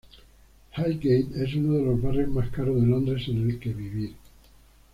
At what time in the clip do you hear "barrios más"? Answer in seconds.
2.01-2.49